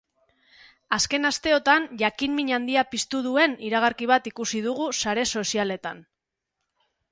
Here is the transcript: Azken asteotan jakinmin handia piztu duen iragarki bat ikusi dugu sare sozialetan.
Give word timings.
Azken 0.95 1.29
asteotan 1.29 1.85
jakinmin 1.99 2.49
handia 2.57 2.85
piztu 2.95 3.21
duen 3.27 3.55
iragarki 3.69 4.11
bat 4.15 4.33
ikusi 4.33 4.65
dugu 4.71 4.91
sare 5.05 5.29
sozialetan. 5.37 6.05